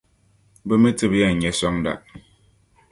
[0.67, 1.93] bɛ mi ti bi yɛn nya sɔŋda.